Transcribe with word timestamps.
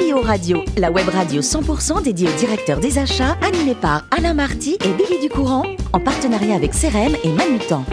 CPO 0.00 0.20
Radio, 0.22 0.64
la 0.78 0.90
web 0.90 1.08
radio 1.08 1.42
100% 1.42 2.02
dédiée 2.02 2.28
au 2.28 2.38
directeur 2.38 2.80
des 2.80 2.98
achats, 2.98 3.36
animée 3.42 3.74
par 3.74 4.06
Alain 4.16 4.32
Marty 4.32 4.78
et 4.82 4.92
Billy 4.94 5.20
Ducourant, 5.20 5.64
en 5.92 6.00
partenariat 6.00 6.54
avec 6.54 6.72
CRM 6.72 7.14
et 7.22 7.28
Manutan. 7.32 7.84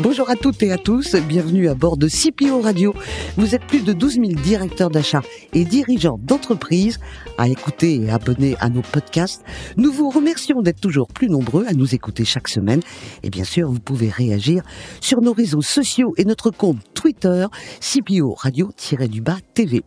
Bonjour 0.00 0.28
à 0.30 0.34
toutes 0.34 0.62
et 0.64 0.72
à 0.72 0.78
tous, 0.78 1.14
bienvenue 1.14 1.68
à 1.68 1.74
bord 1.74 1.96
de 1.96 2.08
CPO 2.08 2.60
Radio. 2.60 2.92
Vous 3.36 3.54
êtes 3.54 3.64
plus 3.66 3.84
de 3.84 3.92
12 3.92 4.14
000 4.14 4.26
directeurs 4.42 4.90
d'achat 4.90 5.22
et 5.52 5.64
dirigeants 5.64 6.18
d'entreprises 6.20 6.98
à 7.38 7.48
écouter 7.48 8.00
et 8.02 8.10
abonner 8.10 8.56
à 8.58 8.70
nos 8.70 8.82
podcasts. 8.82 9.44
Nous 9.76 9.92
vous 9.92 10.10
remercions 10.10 10.60
d'être 10.60 10.80
toujours 10.80 11.06
plus 11.06 11.28
nombreux 11.28 11.66
à 11.68 11.72
nous 11.72 11.94
écouter 11.94 12.24
chaque 12.24 12.48
semaine. 12.48 12.80
Et 13.22 13.30
bien 13.30 13.44
sûr, 13.44 13.70
vous 13.70 13.80
pouvez 13.80 14.08
réagir 14.08 14.64
sur 15.00 15.20
nos 15.20 15.32
réseaux 15.32 15.62
sociaux 15.62 16.14
et 16.16 16.24
notre 16.24 16.50
compte 16.50 16.93
Twitter, 17.04 17.48
CPO 17.80 18.32
Radio-du-Bas 18.32 19.36
TV. 19.52 19.82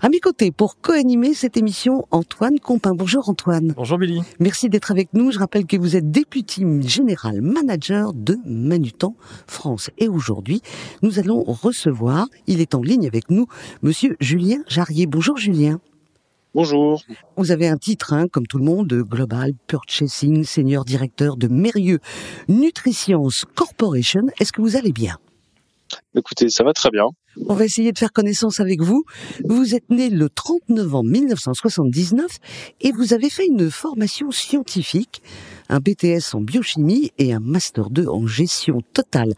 À 0.00 0.08
mes 0.08 0.20
côtés, 0.20 0.52
pour 0.52 0.80
co-animer 0.80 1.34
cette 1.34 1.56
émission, 1.56 2.06
Antoine 2.12 2.60
Compin. 2.60 2.94
Bonjour 2.94 3.28
Antoine. 3.28 3.72
Bonjour 3.76 3.98
Billy. 3.98 4.20
Merci 4.38 4.68
d'être 4.68 4.92
avec 4.92 5.12
nous. 5.12 5.32
Je 5.32 5.40
rappelle 5.40 5.66
que 5.66 5.76
vous 5.76 5.96
êtes 5.96 6.12
député 6.12 6.64
général 6.82 7.40
manager 7.40 8.12
de 8.12 8.36
Manutan 8.46 9.16
France. 9.48 9.90
Et 9.98 10.06
aujourd'hui, 10.06 10.62
nous 11.02 11.18
allons 11.18 11.42
recevoir, 11.42 12.28
il 12.46 12.60
est 12.60 12.76
en 12.76 12.80
ligne 12.80 13.08
avec 13.08 13.28
nous, 13.28 13.48
monsieur 13.82 14.16
Julien 14.20 14.62
Jarrier. 14.68 15.06
Bonjour 15.06 15.38
Julien. 15.38 15.80
Bonjour. 16.54 17.02
Vous 17.36 17.50
avez 17.50 17.66
un 17.66 17.76
titre, 17.76 18.12
hein, 18.12 18.28
comme 18.28 18.46
tout 18.46 18.58
le 18.58 18.64
monde, 18.64 18.86
de 18.86 19.02
Global 19.02 19.50
Purchasing 19.66 20.44
Senior 20.44 20.84
Directeur 20.84 21.36
de 21.36 21.48
Mérieux 21.48 21.98
Nutritions 22.46 23.26
Corporation. 23.56 24.28
Est-ce 24.38 24.52
que 24.52 24.60
vous 24.60 24.76
allez 24.76 24.92
bien? 24.92 25.18
Écoutez, 26.14 26.50
ça 26.50 26.62
va 26.62 26.74
très 26.74 26.90
bien. 26.90 27.06
On 27.48 27.54
va 27.54 27.64
essayer 27.64 27.90
de 27.92 27.98
faire 27.98 28.12
connaissance 28.12 28.60
avec 28.60 28.82
vous. 28.82 29.04
Vous 29.44 29.74
êtes 29.74 29.88
né 29.88 30.10
le 30.10 30.28
30 30.28 30.68
novembre 30.68 31.10
1979 31.10 32.38
et 32.82 32.92
vous 32.92 33.14
avez 33.14 33.30
fait 33.30 33.46
une 33.46 33.70
formation 33.70 34.30
scientifique, 34.30 35.22
un 35.70 35.78
BTS 35.78 36.34
en 36.34 36.42
biochimie 36.42 37.12
et 37.16 37.32
un 37.32 37.40
Master 37.40 37.88
2 37.88 38.06
en 38.08 38.26
gestion 38.26 38.82
totale 38.92 39.32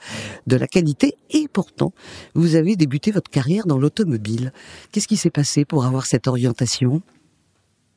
de 0.49 0.57
la 0.57 0.67
qualité 0.67 1.15
et 1.31 1.47
pourtant, 1.47 1.93
vous 2.35 2.57
avez 2.57 2.75
débuté 2.75 3.13
votre 3.13 3.31
carrière 3.31 3.67
dans 3.67 3.79
l'automobile. 3.79 4.53
Qu'est-ce 4.91 5.07
qui 5.07 5.17
s'est 5.17 5.31
passé 5.31 5.65
pour 5.65 5.85
avoir 5.85 6.07
cette 6.07 6.27
orientation? 6.27 7.03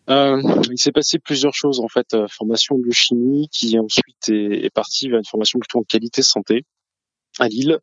Euh, 0.09 0.39
il 0.71 0.77
s'est 0.77 0.91
passé 0.91 1.17
plusieurs 1.17 1.55
choses 1.55 1.79
en 1.79 1.87
fait. 1.87 2.13
Euh, 2.13 2.27
formation 2.29 2.77
biochimie 2.77 3.49
qui 3.51 3.77
ensuite 3.79 4.29
est, 4.29 4.65
est 4.65 4.73
partie 4.73 5.09
vers 5.09 5.17
une 5.17 5.25
formation 5.25 5.59
plutôt 5.59 5.79
en 5.79 5.83
qualité 5.83 6.21
santé 6.21 6.63
à 7.39 7.47
Lille. 7.47 7.79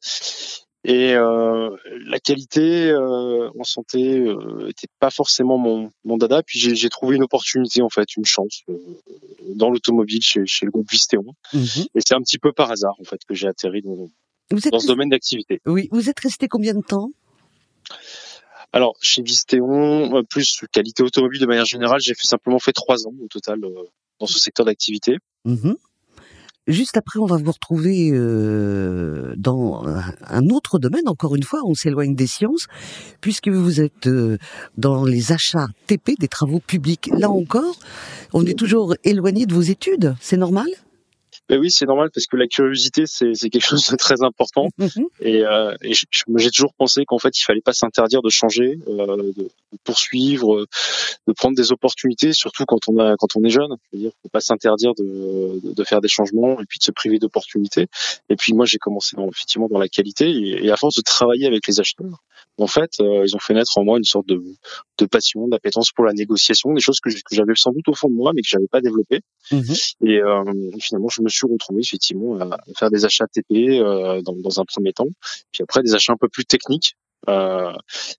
Et 0.87 1.15
euh, 1.15 1.71
la 2.07 2.21
qualité 2.21 2.91
euh, 2.91 3.49
en 3.59 3.65
santé 3.65 4.19
euh, 4.19 4.69
était 4.69 4.87
pas 5.01 5.11
forcément 5.11 5.57
mon, 5.57 5.91
mon 6.05 6.19
dada. 6.19 6.43
Puis 6.43 6.59
j'ai 6.59 6.89
trouvé 6.91 7.17
une 7.17 7.23
opportunité 7.23 7.81
en 7.81 7.89
fait, 7.89 8.17
une 8.17 8.27
chance 8.27 8.63
euh, 8.69 8.77
dans 9.55 9.71
l'automobile 9.71 10.21
chez, 10.23 10.45
chez 10.45 10.67
le 10.67 10.71
groupe 10.71 10.91
Vistéon. 10.91 11.25
Mhm. 11.55 11.87
Et 11.95 12.01
c'est 12.07 12.15
un 12.15 12.21
petit 12.21 12.39
peu 12.39 12.53
par 12.53 12.71
hasard 12.71 12.95
en 13.01 13.05
fait 13.05 13.19
que 13.27 13.35
j'ai 13.35 13.49
atterri 13.49 13.81
dans, 13.81 14.11
Vous 14.51 14.67
êtes 14.67 14.73
dans 14.73 14.79
ce 14.79 14.87
domaine 14.87 15.09
d'activité. 15.09 15.63
Oui, 15.65 15.89
vous 15.91 16.11
êtes 16.11 16.21
resté 16.21 16.49
combien 16.49 16.75
de 16.75 16.83
temps? 16.83 17.11
Alors 18.75 18.97
chez 19.01 19.23
Vistéon, 19.23 20.19
euh, 20.19 20.23
plus 20.23 20.65
qualité 20.71 21.03
automobile 21.03 21.41
de 21.41 21.47
manière 21.47 21.65
générale, 21.65 22.01
j'ai 22.01 22.15
fait 22.15 22.27
simplement 22.27 22.59
fait 22.59 22.73
trois 22.73 23.07
ans 23.07 23.15
au 23.23 23.29
total 23.29 23.59
dans 24.21 24.27
ce 24.27 24.39
secteur 24.39 24.67
d'activité. 24.67 25.17
Mhm. 25.47 25.77
Juste 26.67 26.97
après, 26.97 27.19
on 27.19 27.27
va 27.27 27.37
vous 27.37 27.53
retrouver 27.53 28.11
euh, 28.13 29.35
dans 29.37 29.85
un- 29.87 30.49
autre 30.49 30.79
domaine. 30.79 31.07
Encore 31.09 31.37
une 31.37 31.43
fois, 31.43 31.61
on 31.67 31.75
s'éloigne 31.75 32.15
des 32.15 32.27
sciences, 32.27 32.67
puisque 33.21 33.49
vous 33.49 33.83
êtes 33.83 34.07
euh, 34.07 34.39
dans 34.79 35.05
les 35.05 35.31
achats 35.33 35.69
TP 35.87 36.13
des 36.19 36.29
travaux 36.29 36.61
publics. 36.61 37.11
Là 37.19 37.29
encore, 37.29 37.77
on 38.33 38.47
est 38.47 38.59
toujours 38.59 38.95
éloigné 39.05 39.45
de 39.45 39.53
vos 39.53 39.61
études. 39.61 40.15
C'est 40.21 40.39
normal? 40.39 40.69
Ben 41.49 41.59
oui, 41.61 41.71
c'est 41.71 41.85
normal 41.85 42.11
parce 42.13 42.27
que 42.27 42.37
la 42.37 42.47
curiosité 42.47 43.05
c'est 43.07 43.35
quelque 43.51 43.65
chose 43.65 43.87
de 43.89 43.97
très 43.97 44.23
important. 44.23 44.69
Mhm. 44.85 45.07
Et, 45.21 45.45
euh, 45.45 45.75
et 45.83 45.93
j'ai 45.95 46.51
toujours 46.51 46.75
pensé 46.75 47.05
qu'en 47.07 47.19
fait, 47.19 47.39
il 47.39 47.43
fallait 47.43 47.61
pas 47.61 47.73
s'interdire 47.73 48.23
de 48.23 48.29
changer, 48.29 48.79
euh, 48.89 49.33
de, 49.37 49.49
poursuivre, 49.85 50.67
de 51.27 51.33
prendre 51.33 51.57
des 51.57 51.73
opportunités, 51.73 52.33
surtout 52.33 52.65
quand 52.67 52.89
on 52.89 52.99
a, 52.99 53.17
quand 53.17 53.37
on 53.37 53.45
est 53.45 53.51
jeune. 53.51 53.77
Je 53.93 53.97
veux 53.97 54.03
dire, 54.03 54.13
faut 54.23 54.29
pas 54.29 54.41
s'interdire 54.41 54.93
de, 54.95 55.61
de, 55.63 55.73
de 55.73 55.85
faire 55.85 56.01
des 56.01 56.09
changements 56.09 56.61
et 56.61 56.65
puis 56.69 56.79
de 56.79 56.85
se 56.85 56.93
priver 56.93 57.19
d'opportunités. 57.19 57.87
Et 58.29 58.37
puis 58.37 58.53
moi, 58.53 58.67
j'ai 58.67 58.79
commencé 58.79 59.17
dans, 59.17 59.29
effectivement 59.29 59.69
dans 59.69 59.79
la 59.79 59.89
qualité 59.89 60.29
et, 60.31 60.67
et 60.67 60.71
à 60.71 60.77
force 60.77 60.97
de 60.97 61.03
travailler 61.03 61.47
avec 61.47 61.67
les 61.67 61.81
acheteurs, 61.81 62.23
en 62.59 62.67
fait, 62.67 62.93
euh, 63.01 63.25
ils 63.27 63.35
ont 63.35 63.41
fait 63.41 63.55
naître 63.55 63.77
en 63.79 63.85
moi 63.85 63.99
une 63.99 64.05
sorte 64.05 64.29
de, 64.29 64.41
de 64.99 65.07
passion, 65.07 65.49
d'appétence 65.49 65.91
pour 65.91 66.05
la 66.05 66.13
négociation, 66.13 66.73
des 66.73 66.81
choses 66.81 67.01
que, 67.01 67.11
j'avais 67.33 67.55
sans 67.57 67.73
doute 67.73 67.89
au 67.89 67.95
fond 67.95 68.09
de 68.09 68.15
moi, 68.15 68.33
mais 68.35 68.43
que 68.43 68.49
j'avais 68.49 68.69
pas 68.69 68.81
développées. 68.81 69.21
Mhm. 69.51 69.75
Et 70.03 70.21
euh, 70.21 70.45
finalement, 70.81 71.09
je 71.09 71.23
me 71.23 71.29
suis 71.29 71.47
retrouvé 71.51 71.81
effectivement 71.83 72.39
à 72.39 72.59
faire 72.79 72.91
des 72.91 73.05
achats 73.05 73.27
TP 73.27 73.81
euh, 73.81 74.23
dans, 74.23 74.37
dans 74.37 74.61
un 74.61 74.65
premier 74.65 74.93
temps, 74.93 75.09
puis 75.53 75.63
après 75.63 75.83
des 75.83 75.95
achats 75.95 76.13
un 76.13 76.19
peu 76.19 76.29
plus 76.29 76.45
techniques. 76.45 76.95
Euh, 77.29 77.73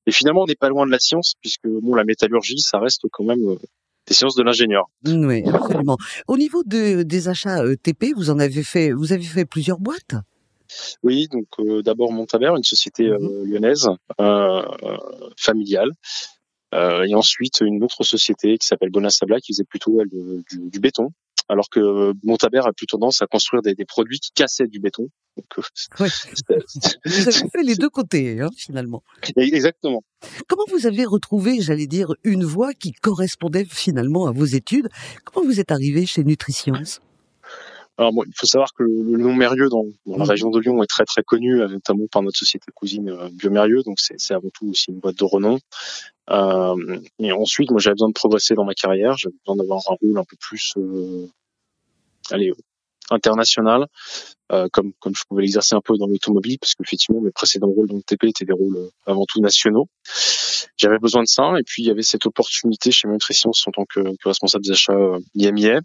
et 0.07 0.11
finalement, 0.11 0.43
on 0.43 0.45
n'est 0.45 0.55
pas 0.55 0.69
loin 0.69 0.85
de 0.85 0.91
la 0.91 0.99
science, 0.99 1.33
puisque 1.41 1.67
bon, 1.67 1.95
la 1.95 2.03
métallurgie, 2.03 2.59
ça 2.59 2.79
reste 2.79 3.05
quand 3.11 3.23
même 3.23 3.47
euh, 3.47 3.55
des 4.07 4.13
sciences 4.13 4.35
de 4.35 4.43
l'ingénieur. 4.43 4.85
Oui, 5.05 5.43
absolument. 5.47 5.97
Au 6.27 6.37
niveau 6.37 6.63
de, 6.63 7.03
des 7.03 7.27
achats 7.27 7.63
euh, 7.63 7.75
TP, 7.75 8.13
vous 8.15 8.29
en 8.29 8.39
avez 8.39 8.63
fait, 8.63 8.91
vous 8.91 9.13
avez 9.13 9.23
fait 9.23 9.45
plusieurs 9.45 9.79
boîtes? 9.79 10.15
Oui, 11.03 11.27
donc 11.31 11.47
euh, 11.59 11.81
d'abord 11.81 12.11
Montabert, 12.11 12.55
une 12.55 12.63
société 12.63 13.07
euh, 13.07 13.43
lyonnaise 13.45 13.89
euh, 14.19 14.61
familiale. 15.37 15.89
Et 17.07 17.15
ensuite 17.15 17.61
une 17.61 17.81
autre 17.85 18.03
société 18.03 18.57
qui 18.57 18.67
s'appelle 18.67 18.89
Bonin 18.89 19.09
Sabla 19.09 19.39
qui 19.39 19.53
faisait 19.53 19.63
plutôt 19.63 20.01
elle, 20.01 20.09
du, 20.09 20.69
du 20.69 20.79
béton, 20.81 21.07
alors 21.47 21.69
que 21.69 22.11
Montabert 22.21 22.67
a 22.67 22.73
plutôt 22.73 22.97
tendance 22.97 23.21
à 23.21 23.27
construire 23.27 23.61
des, 23.61 23.75
des 23.75 23.85
produits 23.85 24.19
qui 24.19 24.31
cassaient 24.31 24.67
du 24.67 24.81
béton. 24.81 25.07
Donc, 25.37 25.65
Vous 27.05 27.27
avez 27.27 27.31
fait 27.31 27.63
les 27.63 27.75
deux 27.75 27.89
côtés, 27.89 28.41
hein, 28.41 28.49
finalement. 28.57 29.03
Exactement. 29.37 30.03
Comment 30.49 30.65
vous 30.69 30.85
avez 30.85 31.05
retrouvé, 31.05 31.61
j'allais 31.61 31.87
dire, 31.87 32.13
une 32.25 32.43
voie 32.43 32.73
qui 32.73 32.91
correspondait 32.91 33.65
finalement 33.65 34.27
à 34.27 34.31
vos 34.31 34.45
études? 34.45 34.89
Comment 35.23 35.47
vous 35.47 35.59
êtes 35.61 35.71
arrivé 35.71 36.05
chez 36.05 36.25
Nutriscience 36.25 36.99
Alors 37.97 38.11
bon, 38.11 38.23
il 38.25 38.33
faut 38.35 38.45
savoir 38.45 38.73
que 38.73 38.83
le, 38.83 38.89
le 39.03 39.17
nom 39.17 39.33
Mérieux 39.33 39.69
dans, 39.69 39.85
dans 40.05 40.17
la 40.17 40.23
Mhm. 40.25 40.29
région 40.29 40.49
de 40.49 40.59
Lyon 40.59 40.83
est 40.83 40.87
très 40.87 41.05
très 41.05 41.23
connu, 41.23 41.61
euh, 41.61 41.67
notamment 41.69 42.05
par 42.11 42.21
notre 42.23 42.37
société 42.37 42.65
cousine 42.73 43.09
euh, 43.09 43.29
Biomérieux, 43.31 43.83
donc 43.83 43.99
c'est 43.99 44.33
avant 44.33 44.49
tout 44.53 44.67
aussi 44.69 44.91
une 44.91 44.99
boîte 44.99 45.17
de 45.17 45.23
renom. 45.23 45.59
Euh, 46.29 46.99
et 47.19 47.31
ensuite, 47.31 47.71
moi 47.71 47.79
j'avais 47.79 47.93
besoin 47.93 48.09
de 48.09 48.13
progresser 48.13 48.53
dans 48.55 48.65
ma 48.65 48.73
carrière, 48.73 49.15
j'avais 49.17 49.35
besoin 49.45 49.55
d'avoir 49.55 49.79
un 49.89 49.95
rôle 50.01 50.17
un 50.17 50.23
peu 50.25 50.35
plus, 50.39 50.73
euh, 50.77 51.27
allez, 52.31 52.51
international, 53.11 53.85
euh, 54.51 54.67
comme 54.71 54.93
comme 54.99 55.15
je 55.15 55.23
pouvais 55.27 55.41
l'exercer 55.41 55.75
un 55.75 55.81
peu 55.81 55.97
dans 55.97 56.07
l'automobile, 56.07 56.57
parce 56.59 56.75
qu'effectivement 56.75 57.21
mes 57.21 57.31
précédents 57.31 57.67
rôles 57.67 57.87
dans 57.87 57.95
le 57.95 58.03
TP 58.03 58.25
étaient 58.25 58.45
des 58.45 58.53
rôles 58.53 58.77
euh, 58.77 58.89
avant 59.05 59.25
tout 59.27 59.41
nationaux. 59.41 59.87
J'avais 60.77 60.99
besoin 60.99 61.23
de 61.23 61.27
ça, 61.27 61.53
et 61.57 61.63
puis 61.63 61.83
il 61.83 61.87
y 61.87 61.91
avait 61.91 62.03
cette 62.03 62.25
opportunité 62.25 62.91
chez 62.91 63.07
Nutritions 63.07 63.51
en 63.65 63.71
tant 63.71 63.85
que, 63.85 64.01
responsable 64.23 64.63
des 64.63 64.71
achats 64.71 64.93
euh, 64.93 65.19
IMIA, 65.35 65.79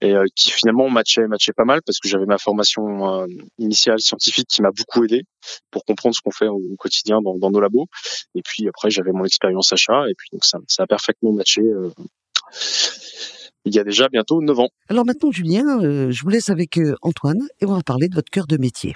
et 0.00 0.14
euh, 0.14 0.24
qui 0.34 0.50
finalement 0.50 0.88
matchait 0.88 1.26
matchait 1.26 1.52
pas 1.52 1.64
mal 1.64 1.80
parce 1.84 1.98
que 1.98 2.08
j'avais 2.08 2.26
ma 2.26 2.38
formation 2.38 3.26
initiale 3.58 4.00
scientifique 4.00 4.46
qui 4.48 4.62
m'a 4.62 4.70
beaucoup 4.70 5.04
aidé 5.04 5.24
pour 5.70 5.84
comprendre 5.84 6.14
ce 6.14 6.20
qu'on 6.20 6.30
fait 6.30 6.48
au, 6.48 6.60
quotidien 6.78 7.20
dans, 7.20 7.36
dans 7.36 7.50
nos 7.50 7.60
labos 7.60 7.86
et 8.34 8.42
puis 8.42 8.68
après 8.68 8.90
j'avais 8.90 9.10
mon 9.12 9.24
expérience 9.24 9.72
achat 9.72 10.08
et 10.08 10.14
puis 10.16 10.28
donc 10.32 10.44
ça, 10.44 10.58
ça 10.68 10.84
a 10.84 10.86
parfaitement 10.86 11.32
matché 11.32 11.62
il 13.64 13.74
y 13.74 13.78
a 13.78 13.84
déjà 13.84 14.08
bientôt 14.08 14.40
9 14.40 14.58
ans. 14.58 14.68
Alors 14.88 15.04
maintenant, 15.04 15.30
Julien, 15.30 15.80
euh, 15.82 16.10
je 16.10 16.22
vous 16.22 16.30
laisse 16.30 16.50
avec 16.50 16.78
euh, 16.78 16.94
Antoine 17.02 17.46
et 17.60 17.66
on 17.66 17.74
va 17.74 17.82
parler 17.82 18.08
de 18.08 18.14
votre 18.14 18.30
cœur 18.30 18.46
de 18.46 18.56
métier. 18.56 18.94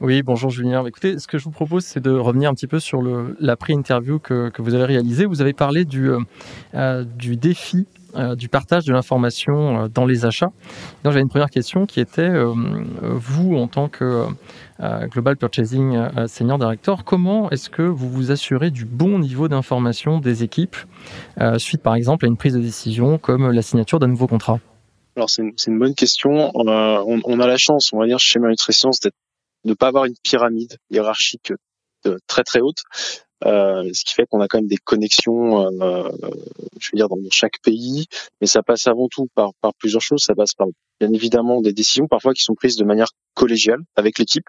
Oui, 0.00 0.22
bonjour 0.22 0.50
Julien. 0.50 0.86
Écoutez, 0.86 1.18
ce 1.18 1.26
que 1.26 1.38
je 1.38 1.44
vous 1.44 1.50
propose, 1.50 1.84
c'est 1.84 1.98
de 1.98 2.12
revenir 2.12 2.50
un 2.50 2.54
petit 2.54 2.68
peu 2.68 2.78
sur 2.78 3.02
la 3.40 3.56
pré-interview 3.56 4.20
que, 4.20 4.52
vous 4.58 4.74
avez 4.74 4.84
réalisée. 4.84 5.26
Vous 5.26 5.40
avez 5.40 5.52
parlé 5.52 5.84
du, 5.84 6.10
euh, 6.10 6.20
euh, 6.74 7.04
défi 7.18 7.86
euh, 8.14 8.36
du 8.36 8.48
partage 8.48 8.84
de 8.84 8.92
l'information 8.92 9.88
dans 9.92 10.06
les 10.06 10.24
achats. 10.24 10.52
Donc 11.02 11.12
j'avais 11.12 11.20
une 11.20 11.28
première 11.28 11.50
question 11.50 11.84
qui 11.84 11.98
était, 11.98 12.30
vous, 13.02 13.56
en 13.56 13.66
tant 13.66 13.88
que 13.88 14.26
Global 14.80 15.36
Purchasing 15.36 15.98
Senior 16.28 16.58
Director, 16.58 17.04
comment 17.04 17.50
est-ce 17.50 17.68
que 17.68 17.82
vous 17.82 18.08
vous 18.08 18.30
assurez 18.30 18.70
du 18.70 18.84
bon 18.84 19.18
niveau 19.18 19.48
d'information 19.48 20.20
des 20.20 20.44
équipes 20.44 20.76
suite, 21.58 21.82
par 21.82 21.96
exemple, 21.96 22.24
à 22.24 22.28
une 22.28 22.36
prise 22.36 22.54
de 22.54 22.60
décision 22.60 23.18
comme 23.18 23.50
la 23.50 23.62
signature 23.62 23.98
d'un 23.98 24.08
nouveau 24.08 24.28
contrat? 24.28 24.60
Alors 25.18 25.28
c'est 25.28 25.42
une, 25.66 25.80
bonne 25.80 25.96
question. 25.96 26.52
On, 26.54 26.68
a 26.68 27.46
la 27.48 27.56
chance, 27.56 27.90
on 27.92 27.98
va 27.98 28.06
dire, 28.06 28.20
chez 28.20 28.38
Nutritions 28.38 28.90
d'être 29.02 29.16
de 29.64 29.74
pas 29.74 29.88
avoir 29.88 30.04
une 30.04 30.16
pyramide 30.22 30.76
hiérarchique 30.90 31.52
très 32.26 32.44
très 32.44 32.60
haute. 32.60 32.82
Euh, 33.44 33.88
ce 33.92 34.04
qui 34.04 34.14
fait 34.14 34.26
qu'on 34.26 34.40
a 34.40 34.48
quand 34.48 34.58
même 34.58 34.66
des 34.66 34.78
connexions, 34.78 35.60
euh, 35.80 36.10
je 36.80 36.90
veux 36.92 36.96
dire, 36.96 37.08
dans 37.08 37.16
chaque 37.30 37.60
pays, 37.62 38.06
mais 38.40 38.46
ça 38.48 38.62
passe 38.62 38.86
avant 38.88 39.08
tout 39.08 39.28
par, 39.34 39.52
par 39.60 39.74
plusieurs 39.74 40.02
choses. 40.02 40.24
Ça 40.24 40.34
passe 40.34 40.54
par, 40.54 40.66
bien 40.98 41.12
évidemment, 41.12 41.60
des 41.60 41.72
décisions 41.72 42.08
parfois 42.08 42.34
qui 42.34 42.42
sont 42.42 42.54
prises 42.54 42.76
de 42.76 42.84
manière 42.84 43.10
collégiale 43.34 43.80
avec 43.94 44.18
l'équipe, 44.18 44.46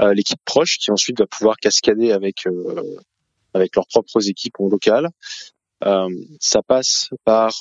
euh, 0.00 0.14
l'équipe 0.14 0.40
proche, 0.44 0.78
qui 0.78 0.90
ensuite 0.90 1.18
va 1.18 1.26
pouvoir 1.26 1.56
cascader 1.56 2.10
avec 2.10 2.46
euh, 2.46 2.96
avec 3.54 3.76
leurs 3.76 3.86
propres 3.86 4.28
équipes 4.28 4.58
en 4.58 4.68
local. 4.68 5.10
ça 6.40 6.62
passe 6.62 7.10
par 7.24 7.52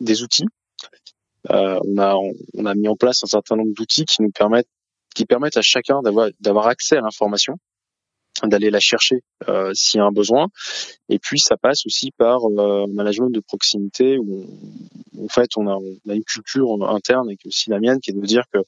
des 0.00 0.22
outils. 0.22 0.46
on 1.48 1.98
a 1.98 2.14
on 2.54 2.66
a 2.66 2.74
mis 2.74 2.88
en 2.88 2.96
place 2.96 3.24
un 3.24 3.26
certain 3.26 3.56
nombre 3.56 3.72
d'outils 3.74 4.04
qui 4.04 4.20
nous 4.20 4.30
permettent 4.30 4.68
qui 5.14 5.26
permettent 5.26 5.56
à 5.56 5.62
chacun 5.62 6.02
d'avoir 6.02 6.28
d'avoir 6.40 6.66
accès 6.66 6.96
à 6.96 7.00
l'information 7.00 7.56
d'aller 8.42 8.70
la 8.70 8.80
chercher 8.80 9.22
euh, 9.48 9.72
s'il 9.74 9.98
y 9.98 10.00
a 10.00 10.06
un 10.06 10.10
besoin. 10.10 10.48
Et 11.10 11.18
puis 11.18 11.38
ça 11.38 11.56
passe 11.56 11.84
aussi 11.86 12.10
par 12.16 12.40
euh, 12.46 12.86
management 12.88 13.30
de 13.30 13.40
proximité 13.40 14.18
où 14.18 14.46
en 15.22 15.28
fait 15.28 15.50
on 15.56 15.68
a, 15.68 15.76
on 15.76 16.10
a, 16.10 16.14
une 16.14 16.24
culture 16.24 16.66
interne 16.88 17.30
et 17.30 17.36
aussi 17.44 17.68
la 17.68 17.78
mienne 17.78 18.00
qui 18.00 18.10
est 18.10 18.14
de 18.14 18.20
dire 18.20 18.44
que 18.52 18.60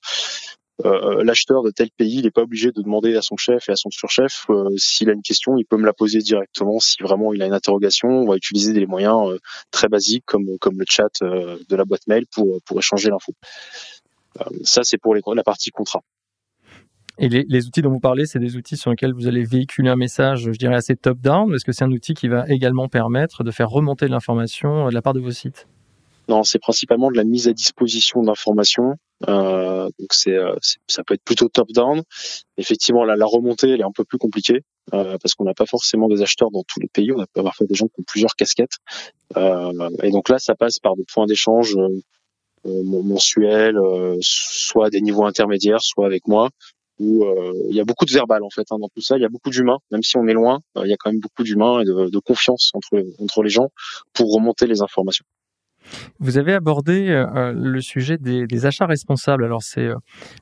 euh, 0.85 1.23
l'acheteur 1.23 1.62
de 1.62 1.70
tel 1.70 1.88
pays, 1.96 2.20
n'est 2.20 2.32
pas 2.32 2.43
obligé 2.43 2.73
de 2.73 2.82
demander 2.82 3.14
à 3.14 3.23
son 3.23 3.37
chef 3.37 3.69
et 3.69 3.73
à 3.73 3.76
son 3.76 3.91
surchef 3.91 4.46
euh, 4.50 4.69
s'il 4.76 5.08
a 5.08 5.12
une 5.12 5.23
question, 5.23 5.56
il 5.56 5.64
peut 5.64 5.76
me 5.76 5.87
la 5.87 5.93
poser 5.93 6.19
directement. 6.19 6.81
Si 6.81 6.96
vraiment 7.00 7.32
il 7.32 7.41
a 7.43 7.46
une 7.46 7.52
interrogation, 7.52 8.08
on 8.08 8.26
va 8.26 8.37
utiliser 8.37 8.73
des 8.73 8.87
moyens 8.87 9.31
euh, 9.31 9.38
très 9.70 9.88
basiques 9.88 10.25
comme 10.26 10.58
comme 10.58 10.79
le 10.79 10.85
chat 10.88 11.12
de 11.23 11.76
la 11.76 11.85
boîte 11.85 12.06
mail 12.08 12.26
pour 12.26 12.61
pour 12.64 12.79
échanger 12.79 13.08
l'info. 13.08 13.32
ça 14.64 14.82
c'est 14.82 14.99
pour 14.99 15.14
les, 15.14 15.23
la 15.35 15.44
partie 15.44 15.70
contrat. 15.70 16.02
Et 17.19 17.28
les, 17.28 17.66
outils 17.66 17.81
dont 17.81 17.90
vous 17.90 18.00
parlez, 18.00 18.26
c'est 18.26 18.40
des 18.40 18.56
outils 18.56 18.76
sur 18.76 18.90
lesquels 18.90 19.12
vous 19.12 19.28
allez 19.28 19.44
véhiculer 19.44 19.88
un 19.88 19.96
message, 19.96 20.43
je 20.44 20.50
dirais, 20.50 20.75
assez 20.75 20.96
top-down. 20.96 21.55
Est-ce 21.55 21.64
que 21.64 21.72
c'est 21.72 21.84
un 21.84 21.93
outil 21.93 22.14
qui 22.14 22.26
va 22.26 22.44
également 22.49 22.88
permettre 22.88 23.44
de 23.44 23.50
faire 23.52 23.70
remonter 23.70 24.08
l'information 24.08 24.88
de 24.88 24.94
la 24.94 25.00
part 25.00 25.14
de 25.14 25.20
vos 25.20 25.31
sites? 25.31 25.69
Non, 26.28 26.43
c'est 26.43 26.58
principalement 26.58 27.11
de 27.11 27.16
la 27.16 27.25
mise 27.25 27.49
à 27.49 27.52
disposition 27.52 28.22
d'informations. 28.22 28.94
Euh, 29.28 29.84
donc 29.99 30.12
c'est, 30.12 30.37
euh, 30.37 30.55
ça 30.88 31.05
peut 31.05 31.14
être 31.14 31.22
plutôt 31.22 31.49
top-down. 31.49 32.02
Effectivement, 32.56 33.05
la, 33.05 33.14
la 33.14 33.26
remontée, 33.26 33.70
elle 33.70 33.81
est 33.81 33.84
un 33.84 33.93
peu 33.94 34.05
plus 34.05 34.19
compliquée 34.19 34.62
euh, 34.93 35.17
parce 35.22 35.34
qu'on 35.34 35.44
n'a 35.44 35.55
pas 35.55 35.67
forcément 35.67 36.08
des 36.08 36.22
acheteurs 36.22 36.50
dans 36.50 36.62
tous 36.62 36.81
les 36.81 36.88
pays. 36.88 37.12
On 37.12 37.20
a 37.20 37.26
parfois 37.26 37.67
des 37.67 37.75
gens 37.75 37.87
qui 37.87 38.00
ont 38.00 38.05
plusieurs 38.06 38.34
casquettes. 38.37 38.78
Euh, 39.37 39.90
et 40.02 40.10
donc 40.10 40.28
là, 40.28 40.38
ça 40.38 40.55
passe 40.55 40.78
par 40.78 40.96
des 40.96 41.05
points 41.05 41.26
d'échange 41.26 41.76
euh, 41.76 42.82
mensuels, 42.84 43.78
soit 44.20 44.88
des 44.90 45.02
niveaux 45.02 45.26
intermédiaires, 45.26 45.82
soit 45.82 46.06
avec 46.06 46.26
moi, 46.26 46.49
où 46.99 47.25
euh, 47.25 47.52
il 47.69 47.76
y 47.76 47.81
a 47.81 47.85
beaucoup 47.85 48.05
de 48.05 48.12
verbal 48.12 48.43
en 48.43 48.50
fait 48.50 48.67
hein, 48.70 48.76
dans 48.79 48.88
tout 48.88 49.00
ça. 49.00 49.17
Il 49.17 49.23
y 49.23 49.25
a 49.25 49.29
beaucoup 49.29 49.50
d'humains, 49.50 49.79
même 49.91 50.02
si 50.02 50.17
on 50.17 50.26
est 50.26 50.32
loin, 50.32 50.61
euh, 50.76 50.82
il 50.85 50.91
y 50.91 50.93
a 50.93 50.96
quand 50.96 51.11
même 51.11 51.20
beaucoup 51.20 51.43
d'humains 51.43 51.81
et 51.81 51.85
de, 51.85 52.11
de, 52.11 52.19
confiance 52.19 52.70
entre 52.75 53.02
entre 53.19 53.43
les 53.43 53.50
gens 53.50 53.70
pour 54.12 54.32
remonter 54.32 54.67
les 54.67 54.82
informations. 54.82 55.25
Vous 56.19 56.38
avez 56.38 56.55
abordé 56.55 57.08
euh, 57.11 57.52
le 57.52 57.81
sujet 57.81 58.17
des, 58.17 58.46
des, 58.46 58.67
achats 58.67 58.87
responsables. 58.87 59.44
Alors 59.44 59.62
c'est 59.62 59.91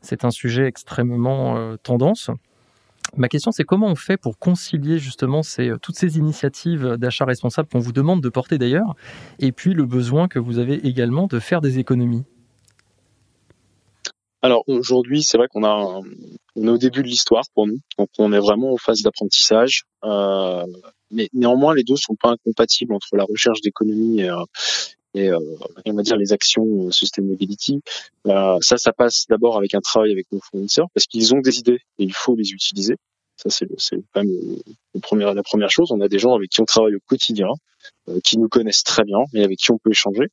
c'est 0.00 0.24
un 0.24 0.30
sujet 0.30 0.66
extrêmement 0.66 1.76
tendance. 1.82 2.30
Ma 3.16 3.28
question, 3.28 3.50
c'est 3.50 3.64
comment 3.64 3.88
on 3.88 3.96
fait 3.96 4.16
pour 4.16 4.38
concilier 4.38 4.98
justement 4.98 5.42
ces, 5.42 5.72
toutes 5.82 5.96
ces 5.96 6.16
initiatives 6.16 6.96
d'achat 6.96 7.26
responsable 7.26 7.68
qu'on 7.68 7.80
vous 7.80 7.92
demande 7.92 8.22
de 8.22 8.28
porter 8.30 8.56
d'ailleurs, 8.56 8.94
et 9.38 9.52
puis 9.52 9.74
le 9.74 9.84
besoin 9.84 10.28
que 10.28 10.38
vous 10.38 10.58
avez 10.58 10.86
également 10.86 11.26
de 11.26 11.38
faire 11.38 11.60
des 11.60 11.78
économies? 11.78 12.24
Alors 14.42 14.64
aujourd'hui, 14.66 15.22
c'est 15.22 15.38
vrai 15.38 15.46
qu'on 15.48 15.64
a, 15.64 16.00
on 16.56 16.66
est 16.66 16.70
au 16.70 16.78
début 16.78 17.02
de 17.02 17.08
l'histoire 17.08 17.44
pour 17.54 17.66
nous, 17.66 17.78
donc 17.98 18.08
on 18.18 18.32
est 18.32 18.38
vraiment 18.38 18.72
en 18.72 18.76
phase 18.76 19.02
d'apprentissage. 19.02 19.84
Euh, 20.04 20.66
mais 21.10 21.28
néanmoins, 21.32 21.74
les 21.74 21.84
deux 21.84 21.96
sont 21.96 22.16
pas 22.16 22.30
incompatibles 22.30 22.92
entre 22.94 23.16
la 23.16 23.24
recherche 23.24 23.60
d'économie 23.60 24.20
et, 24.20 24.30
euh, 24.30 24.44
et 25.14 25.28
euh, 25.28 25.38
on 25.86 25.92
va 25.92 26.02
dire 26.02 26.16
les 26.16 26.32
actions 26.32 26.90
sustainability. 26.90 27.80
Euh, 28.26 28.58
ça, 28.60 28.78
ça 28.78 28.92
passe 28.92 29.26
d'abord 29.28 29.56
avec 29.56 29.74
un 29.74 29.80
travail 29.80 30.10
avec 30.10 30.26
nos 30.32 30.40
fournisseurs 30.40 30.88
parce 30.94 31.06
qu'ils 31.06 31.34
ont 31.34 31.40
des 31.40 31.58
idées 31.58 31.80
et 31.98 32.04
il 32.04 32.14
faut 32.14 32.34
les 32.34 32.52
utiliser. 32.52 32.96
Ça, 33.36 33.50
c'est 33.50 33.96
quand 34.12 34.22
même 34.22 34.58
le 34.94 35.00
premier, 35.00 35.32
la 35.34 35.42
première 35.42 35.70
chose. 35.70 35.90
On 35.90 36.00
a 36.00 36.08
des 36.08 36.18
gens 36.18 36.34
avec 36.34 36.50
qui 36.50 36.60
on 36.60 36.64
travaille 36.64 36.94
au 36.94 37.00
quotidien, 37.06 37.48
euh, 38.08 38.20
qui 38.22 38.38
nous 38.38 38.48
connaissent 38.48 38.84
très 38.84 39.04
bien 39.04 39.18
et 39.34 39.42
avec 39.42 39.58
qui 39.58 39.70
on 39.70 39.78
peut 39.78 39.90
échanger. 39.90 40.28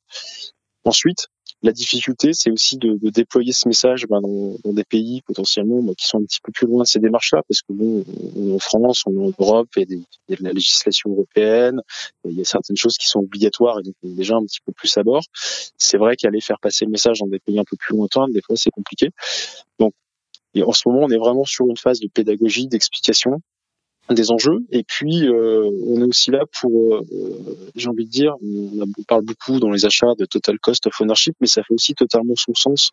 Ensuite, 0.84 1.26
la 1.62 1.72
difficulté, 1.72 2.32
c'est 2.32 2.50
aussi 2.50 2.78
de, 2.78 2.98
de, 3.00 3.10
déployer 3.10 3.52
ce 3.52 3.68
message 3.68 4.06
ben, 4.08 4.20
dans, 4.20 4.56
dans, 4.64 4.72
des 4.72 4.84
pays 4.84 5.20
potentiellement 5.22 5.82
ben, 5.82 5.94
qui 5.94 6.06
sont 6.06 6.18
un 6.18 6.24
petit 6.24 6.40
peu 6.42 6.52
plus 6.52 6.66
loin 6.66 6.82
de 6.82 6.88
ces 6.88 7.00
démarches-là, 7.00 7.42
parce 7.46 7.60
que 7.60 7.72
bon, 7.72 8.04
en 8.54 8.58
France, 8.58 9.02
on 9.06 9.12
est 9.12 9.26
en 9.26 9.32
Europe, 9.38 9.68
il 9.76 9.80
y 9.80 9.82
a, 9.82 9.86
des, 9.86 10.36
de 10.36 10.44
la 10.44 10.52
législation 10.52 11.10
européenne, 11.10 11.82
il 12.24 12.32
y 12.32 12.40
a 12.40 12.44
certaines 12.44 12.76
choses 12.76 12.96
qui 12.96 13.08
sont 13.08 13.20
obligatoires 13.20 13.78
et 13.80 13.82
donc 13.82 13.94
on 14.02 14.08
est 14.08 14.14
déjà 14.14 14.36
un 14.36 14.44
petit 14.44 14.60
peu 14.64 14.72
plus 14.72 14.96
à 14.96 15.02
bord. 15.02 15.22
C'est 15.76 15.98
vrai 15.98 16.16
qu'aller 16.16 16.40
faire 16.40 16.58
passer 16.60 16.86
le 16.86 16.90
message 16.90 17.18
dans 17.18 17.26
des 17.26 17.40
pays 17.40 17.58
un 17.58 17.64
peu 17.64 17.76
plus 17.76 17.94
lointains, 17.94 18.26
des 18.30 18.40
fois 18.40 18.56
c'est 18.56 18.70
compliqué. 18.70 19.10
Donc, 19.78 19.92
et 20.54 20.62
en 20.62 20.72
ce 20.72 20.88
moment, 20.88 21.02
on 21.04 21.10
est 21.10 21.18
vraiment 21.18 21.44
sur 21.44 21.66
une 21.68 21.76
phase 21.76 22.00
de 22.00 22.08
pédagogie, 22.08 22.66
d'explication, 22.66 23.40
des 24.14 24.30
enjeux. 24.30 24.58
Et 24.70 24.82
puis, 24.82 25.28
euh, 25.28 25.70
on 25.86 26.00
est 26.00 26.04
aussi 26.04 26.30
là 26.30 26.44
pour, 26.60 26.94
euh, 26.94 27.00
j'ai 27.74 27.88
envie 27.88 28.04
de 28.04 28.10
dire, 28.10 28.34
on, 28.42 28.86
parle 29.08 29.24
beaucoup 29.24 29.58
dans 29.58 29.70
les 29.70 29.86
achats 29.86 30.14
de 30.18 30.24
total 30.24 30.58
cost 30.58 30.86
of 30.86 31.00
ownership, 31.00 31.34
mais 31.40 31.46
ça 31.46 31.62
fait 31.62 31.74
aussi 31.74 31.94
totalement 31.94 32.34
son 32.36 32.54
sens 32.54 32.90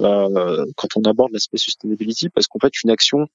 euh, 0.00 0.64
quand 0.76 0.88
on 0.96 1.02
aborde 1.02 1.32
l'aspect 1.32 1.58
sustainability, 1.58 2.28
parce 2.28 2.46
qu'en 2.46 2.58
fait, 2.58 2.72
une 2.82 2.90
action, 2.90 3.26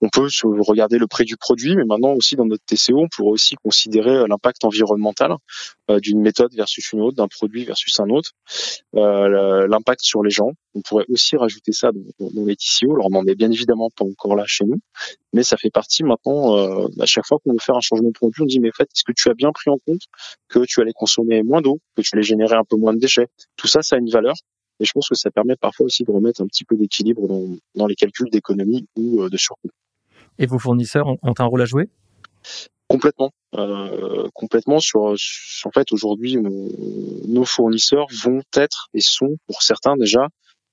on 0.00 0.08
peut 0.08 0.28
regarder 0.60 0.98
le 0.98 1.06
prix 1.06 1.24
du 1.24 1.36
produit, 1.36 1.76
mais 1.76 1.84
maintenant 1.84 2.12
aussi 2.12 2.36
dans 2.36 2.46
notre 2.46 2.64
TCO, 2.64 2.98
on 2.98 3.08
pourrait 3.08 3.32
aussi 3.32 3.54
considérer 3.56 4.26
l'impact 4.28 4.64
environnemental 4.64 5.34
d'une 6.00 6.20
méthode 6.20 6.54
versus 6.54 6.92
une 6.92 7.00
autre, 7.00 7.16
d'un 7.16 7.28
produit 7.28 7.64
versus 7.64 8.00
un 8.00 8.08
autre, 8.08 8.30
l'impact 8.92 10.00
sur 10.02 10.22
les 10.22 10.30
gens. 10.30 10.50
On 10.74 10.80
pourrait 10.80 11.04
aussi 11.08 11.36
rajouter 11.36 11.72
ça 11.72 11.90
dans 12.18 12.44
les 12.44 12.56
TCO. 12.56 12.94
Alors, 12.94 13.06
on 13.06 13.10
n'en 13.10 13.24
est 13.26 13.36
bien 13.36 13.50
évidemment 13.50 13.90
pas 13.96 14.04
encore 14.04 14.34
là 14.34 14.44
chez 14.46 14.64
nous, 14.64 14.80
mais 15.34 15.42
ça 15.42 15.56
fait 15.56 15.70
partie 15.70 16.04
maintenant 16.04 16.54
à 17.00 17.06
chaque 17.06 17.26
fois 17.26 17.38
qu'on 17.44 17.52
veut 17.52 17.58
faire 17.58 17.76
un 17.76 17.80
changement 17.80 18.08
de 18.08 18.12
produit, 18.12 18.42
on 18.42 18.46
dit 18.46 18.60
mais 18.60 18.68
en 18.68 18.76
fait, 18.76 18.84
est-ce 18.84 19.04
que 19.04 19.12
tu 19.12 19.28
as 19.28 19.34
bien 19.34 19.50
pris 19.52 19.68
en 19.68 19.78
compte 19.86 20.02
que 20.48 20.60
tu 20.64 20.80
allais 20.80 20.92
consommer 20.94 21.42
moins 21.42 21.60
d'eau, 21.60 21.80
que 21.96 22.02
tu 22.02 22.10
allais 22.14 22.22
générer 22.22 22.54
un 22.54 22.64
peu 22.64 22.76
moins 22.76 22.94
de 22.94 23.00
déchets? 23.00 23.26
Tout 23.56 23.66
ça, 23.66 23.82
ça 23.82 23.96
a 23.96 23.98
une 23.98 24.10
valeur. 24.10 24.34
Et 24.80 24.84
je 24.84 24.92
pense 24.92 25.08
que 25.08 25.14
ça 25.14 25.30
permet 25.30 25.56
parfois 25.56 25.86
aussi 25.86 26.04
de 26.04 26.10
remettre 26.10 26.40
un 26.42 26.46
petit 26.46 26.64
peu 26.64 26.76
d'équilibre 26.76 27.28
dans, 27.28 27.56
dans, 27.74 27.86
les 27.86 27.94
calculs 27.94 28.30
d'économie 28.30 28.86
ou 28.96 29.22
euh, 29.22 29.28
de 29.28 29.36
surcoût. 29.36 29.70
Et 30.38 30.46
vos 30.46 30.58
fournisseurs 30.58 31.06
ont, 31.06 31.34
un 31.38 31.44
rôle 31.44 31.62
à 31.62 31.64
jouer? 31.64 31.88
Complètement, 32.88 33.30
euh, 33.54 34.28
complètement. 34.34 34.80
Sur, 34.80 35.14
en 35.64 35.70
fait, 35.72 35.92
aujourd'hui, 35.92 36.36
nos 36.36 37.44
fournisseurs 37.44 38.06
vont 38.22 38.42
être 38.56 38.88
et 38.94 39.00
sont 39.00 39.36
pour 39.46 39.62
certains 39.62 39.96
déjà 39.96 40.28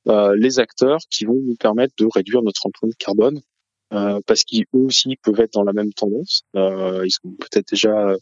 euh, 0.07 0.35
les 0.35 0.59
acteurs 0.59 0.99
qui 1.09 1.25
vont 1.25 1.39
nous 1.45 1.55
permettre 1.55 1.93
de 1.97 2.07
réduire 2.11 2.41
notre 2.41 2.65
empreinte 2.65 2.95
carbone 2.97 3.39
euh, 3.93 4.19
parce 4.25 4.43
qu'ils 4.43 4.65
eux 4.73 4.85
aussi 4.85 5.17
peuvent 5.21 5.39
être 5.39 5.53
dans 5.53 5.63
la 5.63 5.73
même 5.73 5.91
tendance. 5.93 6.43
Euh, 6.55 7.03
ils 7.05 7.11
sont 7.11 7.29
peut-être 7.39 7.69
déjà 7.69 8.15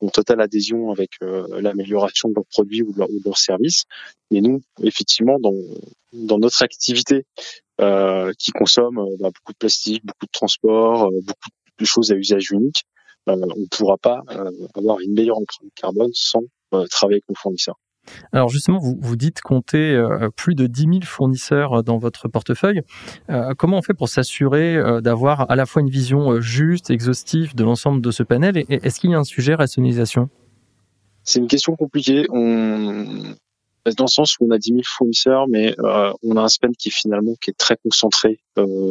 en 0.00 0.08
totale 0.08 0.40
adhésion 0.40 0.90
avec 0.90 1.10
euh, 1.22 1.46
l'amélioration 1.60 2.28
de 2.28 2.34
leurs 2.36 2.46
produits 2.46 2.82
ou 2.82 2.92
de, 2.92 2.98
leur, 2.98 3.08
leurs 3.24 3.38
services. 3.38 3.84
Et 4.30 4.40
nous, 4.40 4.62
effectivement, 4.82 5.38
dans, 5.40 5.54
dans 6.12 6.38
notre 6.38 6.62
activité 6.62 7.24
euh, 7.80 8.32
qui 8.38 8.52
consomme 8.52 9.04
bah, 9.18 9.30
beaucoup 9.34 9.52
de 9.52 9.58
plastique, 9.58 10.04
beaucoup 10.04 10.26
de 10.26 10.32
transport, 10.32 11.10
beaucoup 11.10 11.50
de 11.78 11.84
choses 11.84 12.12
à 12.12 12.14
usage 12.14 12.50
unique, 12.52 12.84
on 13.26 13.36
ne 13.36 13.66
pourra 13.68 13.98
pas 13.98 14.22
avoir 14.74 15.00
une 15.00 15.12
meilleure 15.14 15.38
empreinte 15.38 15.72
carbone 15.74 16.10
sans 16.14 16.42
travailler 16.90 17.16
avec 17.16 17.28
nos 17.28 17.34
fournisseurs. 17.34 17.76
Alors 18.32 18.48
justement, 18.48 18.78
vous, 18.78 18.96
vous 19.00 19.16
dites 19.16 19.40
compter 19.40 19.92
euh, 19.92 20.30
plus 20.34 20.54
de 20.54 20.66
10 20.66 20.80
000 20.80 20.92
fournisseurs 21.04 21.78
euh, 21.78 21.82
dans 21.82 21.98
votre 21.98 22.28
portefeuille. 22.28 22.82
Euh, 23.30 23.54
comment 23.54 23.78
on 23.78 23.82
fait 23.82 23.94
pour 23.94 24.08
s'assurer 24.08 24.78
d'avoir 25.02 25.50
à 25.50 25.56
la 25.56 25.66
fois 25.66 25.82
une 25.82 25.90
vision 25.90 26.40
juste, 26.40 26.90
exhaustive 26.90 27.54
de 27.54 27.64
l'ensemble 27.64 28.00
de 28.00 28.10
ce 28.10 28.22
panel 28.22 28.56
Et 28.56 28.66
est-ce 28.68 29.00
qu'il 29.00 29.10
y 29.10 29.14
a 29.14 29.18
un 29.18 29.24
sujet 29.24 29.54
rationalisation? 29.54 30.28
C'est 31.24 31.40
une 31.40 31.48
question 31.48 31.74
compliquée. 31.76 32.26
On... 32.30 33.34
Dans 33.96 34.04
le 34.04 34.10
sens 34.10 34.36
où 34.40 34.46
on 34.48 34.50
a 34.50 34.58
10 34.58 34.68
000 34.70 34.80
fournisseurs, 34.84 35.46
mais 35.48 35.76
on 36.22 36.36
a 36.36 36.40
un 36.40 36.48
spend 36.48 36.76
qui 36.76 36.90
finalement 36.90 37.34
qui 37.40 37.50
est 37.50 37.58
très 37.58 37.76
concentré 37.76 38.40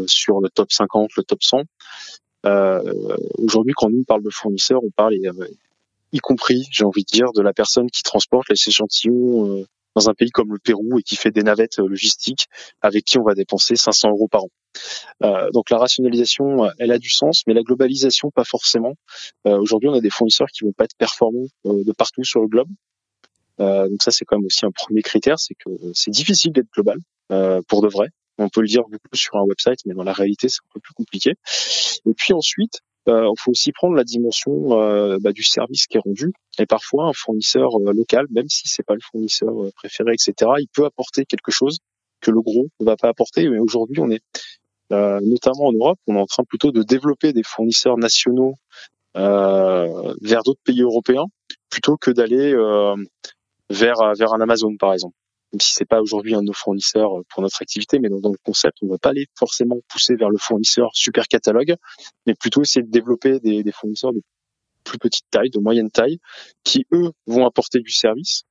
sur 0.08 0.40
le 0.40 0.50
top 0.50 0.72
50, 0.72 1.12
le 1.18 1.24
top 1.24 1.44
100. 1.44 1.64
Aujourd'hui, 3.40 3.74
quand 3.76 3.88
on 3.88 4.04
parle 4.04 4.24
de 4.24 4.30
fournisseurs, 4.30 4.82
on 4.84 4.92
parle 4.92 5.16
y 6.16 6.20
compris, 6.20 6.66
j'ai 6.72 6.86
envie 6.86 7.04
de 7.04 7.12
dire, 7.12 7.32
de 7.34 7.42
la 7.42 7.54
personne 7.54 7.90
qui 7.92 8.02
transporte 8.02 8.48
les 8.50 8.56
échantillons 8.68 9.60
euh, 9.60 9.66
dans 9.96 10.10
un 10.10 10.14
pays 10.14 10.30
comme 10.30 10.52
le 10.54 10.60
Pérou 10.60 11.00
et 11.00 11.04
qui 11.04 11.18
fait 11.18 11.32
des 11.32 11.44
navettes 11.44 11.80
euh, 11.80 11.88
logistiques 11.88 12.48
avec 12.82 13.04
qui 13.04 13.18
on 13.18 13.24
va 13.24 13.34
dépenser 13.34 13.76
500 13.76 14.10
euros 14.12 14.30
par 14.30 14.46
an. 14.46 14.50
Euh, 15.24 15.50
donc 15.52 15.70
la 15.70 15.78
rationalisation, 15.78 16.70
elle 16.80 16.92
a 16.92 17.00
du 17.00 17.10
sens, 17.10 17.44
mais 17.48 17.54
la 17.54 17.64
globalisation, 17.64 18.32
pas 18.32 18.46
forcément. 18.46 18.94
Aujourd'hui, 19.46 19.90
on 19.90 19.94
a 19.94 20.02
des 20.02 20.10
fournisseurs 20.10 20.48
qui 20.48 20.64
vont 20.64 20.74
pas 20.74 20.86
être 20.86 20.98
performants 20.98 21.48
de 21.64 21.92
partout 21.94 22.24
sur 22.24 22.42
le 22.42 22.48
globe. 22.48 22.68
donc 23.58 24.02
ça, 24.02 24.12
c'est 24.12 24.26
quand 24.26 24.38
même 24.38 24.46
aussi 24.46 24.66
un 24.66 24.72
premier 24.72 25.02
critère, 25.02 25.40
c'est 25.40 25.56
que 25.56 25.70
c'est 25.94 26.12
difficile 26.12 26.52
d'être 26.52 26.70
global 26.74 26.98
pour 27.70 27.82
de 27.82 27.88
vrai. 27.88 28.10
On 28.38 28.50
peut 28.50 28.60
le 28.60 28.68
dire 28.68 28.84
beaucoup 28.84 29.16
sur 29.16 29.38
un 29.38 29.44
website, 29.44 29.80
mais 29.86 29.94
dans 29.94 30.04
la 30.04 30.12
réalité, 30.12 30.50
c'est 30.50 30.60
un 30.70 30.74
peu 30.74 30.82
plus 30.82 30.94
compliqué. 30.94 31.36
Et 32.06 32.14
puis 32.14 32.34
ensuite, 32.34 32.82
il 33.08 33.34
faut 33.38 33.52
aussi 33.52 33.72
prendre 33.72 33.96
la 33.96 34.04
dimension 34.04 34.80
euh, 34.80 35.18
bah, 35.20 35.32
du 35.32 35.44
service 35.44 35.88
qui 35.88 35.98
est 35.98 36.02
rendu. 36.04 36.34
Et 36.60 36.66
parfois, 36.66 37.06
un 37.06 37.14
fournisseur 37.14 37.70
euh, 37.80 37.94
local, 37.94 38.26
même 38.32 38.50
si 38.50 38.68
c'est 38.68 38.84
pas 38.84 38.96
le 38.96 39.02
fournisseur 39.02 39.54
préféré, 39.76 40.14
etc., 40.14 40.52
il 40.60 40.68
peut 40.74 40.86
apporter 40.86 41.26
quelque 41.26 41.52
chose 41.52 41.80
que 42.22 42.32
le 42.32 42.42
gros 42.42 42.68
ne 42.80 42.86
va 42.86 42.96
pas 42.96 43.10
apporter. 43.10 43.48
Mais 43.50 43.60
aujourd'hui, 43.60 44.00
on 44.00 44.10
est 44.10 44.24
notamment 44.90 45.68
en 45.68 45.74
Europe, 45.74 46.00
on 46.08 46.16
est 46.16 46.20
en 46.20 46.26
train 46.26 46.44
plutôt 46.44 46.72
de 46.72 46.84
développer 46.84 47.34
des 47.34 47.44
fournisseurs 47.44 47.98
nationaux 47.98 48.56
vers 49.16 50.44
d'autres 50.44 50.62
pays 50.64 50.82
européens 50.82 51.26
plutôt 51.70 51.98
que 51.98 52.12
d'aller 52.12 52.54
vers 53.72 54.14
vers 54.16 54.34
un 54.34 54.42
Amazon 54.42 54.78
par 54.78 54.94
exemple 54.94 55.16
même 55.56 55.62
si 55.62 55.74
c'est 55.74 55.86
pas 55.86 56.02
aujourd'hui 56.02 56.36
un 56.36 56.42
de 56.42 56.48
nos 56.48 56.54
fournisseurs 56.54 57.12
pour 57.30 57.42
notre 57.42 57.62
activité, 57.62 57.98
mais 58.00 58.10
dans, 58.10 58.30
le 58.30 58.38
concept, 58.44 58.80
on 58.82 58.88
ne 58.88 58.92
va 58.92 58.98
pas 58.98 59.12
aller 59.12 59.28
forcément 59.40 59.78
pousser 59.88 60.16
vers 60.18 60.30
le 60.30 60.38
fournisseur 60.38 60.90
super 60.94 61.30
catalogue, 61.30 61.76
mais 62.26 62.34
plutôt 62.34 62.62
essayer 62.62 62.86
de 62.86 62.92
développer 62.92 63.40
des, 63.40 63.64
des 63.64 63.72
fournisseurs 63.72 64.12
de 64.12 64.22
plus 64.84 64.98
petite 64.98 65.24
taille, 65.32 65.50
de 65.50 65.60
moyenne 65.60 65.90
taille, 65.90 66.20
qui 66.66 66.86
eux 66.92 67.12
vont 67.26 67.46
apporter 67.46 67.80
du 67.80 67.90
service 67.90 68.44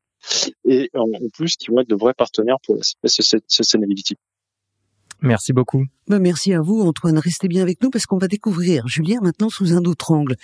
et 0.64 0.88
en, 0.94 1.04
plus 1.34 1.56
qui 1.56 1.70
vont 1.70 1.80
être 1.80 1.90
de 1.90 1.94
vrais 1.94 2.14
partenaires 2.14 2.56
pour 2.64 2.76
la 2.76 3.08
sustainability. 3.48 4.16
Merci 5.24 5.54
beaucoup. 5.54 5.86
Ben, 6.06 6.18
merci 6.18 6.52
à 6.52 6.60
vous, 6.60 6.82
Antoine. 6.82 7.18
Restez 7.18 7.48
bien 7.48 7.62
avec 7.62 7.82
nous 7.82 7.88
parce 7.88 8.04
qu'on 8.04 8.18
va 8.18 8.28
découvrir 8.28 8.86
Julien 8.86 9.20
maintenant 9.22 9.48
sous 9.48 9.72
un 9.72 9.84
autre 9.84 10.12
angle. 10.12 10.36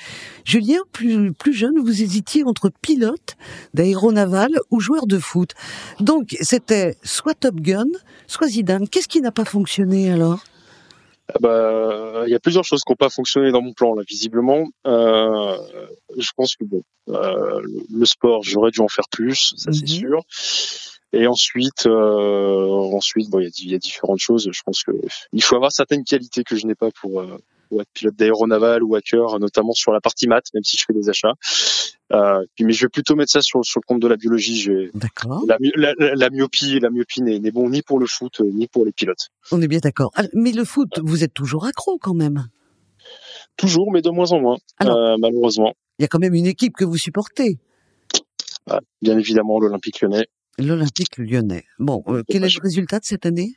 Julien, 0.46 0.78
plus, 0.90 1.32
plus 1.34 1.52
jeune, 1.52 1.78
vous 1.78 2.02
hésitiez 2.02 2.44
entre 2.44 2.70
pilote 2.80 3.37
d'aéronaval 3.75 4.49
ou 4.70 4.80
joueur 4.80 5.06
de 5.06 5.18
foot. 5.18 5.52
Donc, 6.00 6.34
c'était 6.40 6.96
soit 7.02 7.34
Top 7.34 7.56
Gun, 7.56 7.88
soit 8.26 8.49
Zidane. 8.49 8.88
Qu'est-ce 8.88 9.08
qui 9.08 9.20
n'a 9.20 9.32
pas 9.32 9.44
fonctionné 9.44 10.10
alors? 10.10 10.40
Ah 11.28 11.38
bah, 11.40 12.22
il 12.26 12.30
y 12.30 12.34
a 12.34 12.40
plusieurs 12.40 12.64
choses 12.64 12.82
qui 12.82 12.90
n'ont 12.90 12.96
pas 12.96 13.10
fonctionné 13.10 13.52
dans 13.52 13.62
mon 13.62 13.72
plan 13.72 13.94
là, 13.94 14.02
visiblement. 14.08 14.64
Euh, 14.87 15.56
je 16.18 16.30
pense 16.34 16.56
que 16.56 16.64
bon, 16.64 16.82
euh, 17.08 17.60
le 17.92 18.06
sport, 18.06 18.42
j'aurais 18.42 18.70
dû 18.70 18.80
en 18.80 18.88
faire 18.88 19.08
plus, 19.10 19.54
ça 19.56 19.72
c'est 19.72 19.82
mhm. 19.82 19.87
sûr. 19.87 20.22
Et 21.12 21.26
ensuite, 21.26 21.86
euh, 21.86 22.92
ensuite, 22.92 23.30
bon, 23.30 23.40
il 23.40 23.48
y, 23.48 23.70
y 23.70 23.74
a, 23.74 23.78
différentes 23.78 24.20
choses. 24.20 24.48
Je 24.52 24.62
pense 24.64 24.84
que 24.84 24.92
il 25.32 25.42
faut 25.42 25.56
avoir 25.56 25.72
certaines 25.72 26.04
qualités 26.04 26.44
que 26.44 26.56
je 26.56 26.66
n'ai 26.66 26.76
pas 26.76 26.90
pour, 27.00 27.20
euh, 27.20 27.36
pour 27.68 27.80
être 27.80 27.88
pilote 27.92 28.14
d'aéronaval 28.14 28.82
ou 28.84 28.94
hacker, 28.94 29.40
notamment 29.40 29.72
sur 29.72 29.92
la 29.92 30.00
partie 30.00 30.28
maths, 30.28 30.46
même 30.54 30.62
si 30.62 30.76
je 30.76 30.84
fais 30.86 30.92
des 30.92 31.08
achats. 31.08 31.34
Euh, 32.12 32.44
mais 32.60 32.72
je 32.72 32.84
vais 32.84 32.88
plutôt 32.88 33.16
mettre 33.16 33.32
ça 33.32 33.42
sur, 33.42 33.64
sur 33.64 33.80
le 33.80 33.86
compte 33.86 34.00
de 34.00 34.08
la 34.08 34.16
biologie. 34.16 34.68
D'accord. 34.94 35.44
La, 35.48 35.56
la, 35.74 36.14
la, 36.14 36.30
myopie, 36.30 36.78
la 36.80 36.90
myopie 36.90 37.22
n'est 37.22 37.50
bon 37.50 37.70
ni 37.70 37.82
pour 37.82 37.98
le 37.98 38.06
foot 38.06 38.40
ni 38.40 38.68
pour 38.68 38.84
les 38.84 38.92
pilotes. 38.92 39.30
On 39.50 39.60
est 39.62 39.68
bien 39.68 39.80
d'accord. 39.80 40.10
Ah, 40.14 40.24
mais 40.32 40.52
le 40.52 40.64
foot, 40.64 41.00
vous 41.02 41.24
êtes 41.24 41.34
toujours 41.34 41.66
accro 41.66 41.98
quand 41.98 42.14
même. 42.14 42.48
Toujours, 43.56 43.90
mais 43.92 44.00
de 44.00 44.10
moins 44.10 44.30
en 44.32 44.40
moins, 44.40 44.56
euh, 44.82 45.16
malheureusement. 45.18 45.74
Il 45.98 46.02
y 46.02 46.04
a 46.04 46.08
quand 46.08 46.18
même 46.18 46.34
une 46.34 46.46
équipe 46.46 46.74
que 46.76 46.84
vous 46.84 46.96
supportez. 46.96 47.58
Ah, 48.68 48.80
bien 49.02 49.18
évidemment, 49.18 49.58
l'Olympique 49.58 50.00
Lyonnais. 50.00 50.26
L'Olympique 50.59 51.16
Lyonnais. 51.19 51.64
Bon, 51.78 52.02
euh, 52.09 52.23
quel 52.28 52.45
est 52.45 52.54
le 52.54 52.62
résultat 52.62 52.99
de 52.99 53.04
cette 53.04 53.26
année? 53.26 53.54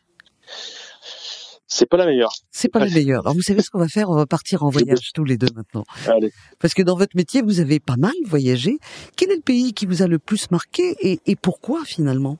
C'est 1.67 1.87
pas 1.87 1.97
la 1.97 2.05
meilleure. 2.05 2.31
C'est 2.51 2.69
pas 2.69 2.79
la 2.79 2.85
meilleure. 2.85 3.21
Alors 3.25 3.33
vous 3.33 3.41
savez 3.41 3.61
ce 3.63 3.71
qu'on 3.71 3.79
va 3.79 3.87
faire? 3.87 4.09
On 4.09 4.15
va 4.15 4.27
partir 4.27 4.61
en 4.63 4.69
voyage 4.69 5.11
tous 5.11 5.23
les 5.23 5.37
deux 5.37 5.47
maintenant. 5.55 5.83
Allez. 6.07 6.31
Parce 6.59 6.75
que 6.75 6.83
dans 6.83 6.95
votre 6.95 7.15
métier, 7.15 7.41
vous 7.41 7.59
avez 7.59 7.79
pas 7.79 7.97
mal 7.97 8.13
voyagé. 8.25 8.77
Quel 9.17 9.31
est 9.31 9.37
le 9.37 9.41
pays 9.41 9.73
qui 9.73 9.87
vous 9.87 10.03
a 10.03 10.07
le 10.07 10.19
plus 10.19 10.51
marqué 10.51 10.95
et, 11.01 11.19
et 11.25 11.35
pourquoi 11.35 11.83
finalement? 11.83 12.37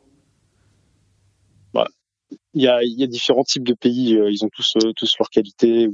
Bah, 1.74 1.88
il 2.54 2.62
y 2.62 2.68
a, 2.68 2.84
y 2.84 3.04
a, 3.04 3.08
différents 3.08 3.44
types 3.44 3.64
de 3.64 3.74
pays. 3.74 4.16
Euh, 4.16 4.30
ils 4.32 4.46
ont 4.46 4.50
tous 4.50 4.76
euh, 4.84 4.92
tous 4.96 5.16
leurs 5.20 5.30
qualités, 5.30 5.88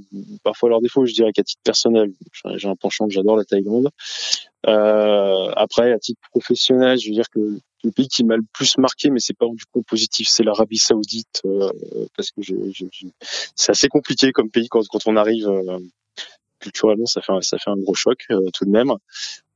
parfois 0.44 0.68
leurs 0.68 0.82
défauts. 0.82 1.06
Je 1.06 1.14
dirais 1.14 1.32
qu'à 1.32 1.44
titre 1.44 1.62
personnel, 1.64 2.12
j'ai 2.56 2.68
un 2.68 2.76
penchant 2.76 3.08
que 3.08 3.14
j'adore 3.14 3.38
la 3.38 3.46
Thaïlande. 3.46 3.90
Euh, 4.68 5.52
après, 5.56 5.94
à 5.94 6.00
titre 6.00 6.20
professionnel, 6.32 7.00
je 7.00 7.08
veux 7.08 7.16
dire 7.16 7.30
que 7.30 7.62
le 7.84 7.92
pays 7.92 8.08
qui 8.08 8.24
m'a 8.24 8.36
le 8.36 8.44
plus 8.54 8.78
marqué, 8.78 9.10
mais 9.10 9.20
c'est 9.20 9.38
pas 9.38 9.46
du 9.48 9.66
coup 9.66 9.82
positif, 9.84 10.28
c'est 10.30 10.44
l'Arabie 10.44 10.78
Saoudite, 10.78 11.42
euh, 11.46 11.70
parce 12.16 12.32
que 12.32 12.42
c'est 13.56 13.72
assez 13.72 13.88
compliqué 13.88 14.32
comme 14.32 14.50
pays 14.50 14.68
quand, 14.70 14.86
quand 14.88 15.00
on 15.06 15.16
arrive 15.16 15.48
euh, 15.48 15.80
culturellement, 16.60 17.06
ça 17.06 17.22
fait 17.22 17.32
un, 17.32 17.42
ça 17.42 17.58
fait 17.58 17.70
un 17.70 17.78
gros 17.78 17.96
choc 17.96 18.26
euh, 18.32 18.50
tout 18.54 18.66
de 18.66 18.72
même. 18.72 18.94